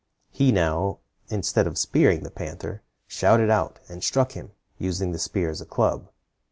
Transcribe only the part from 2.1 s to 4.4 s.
the panther, shouted out, and struck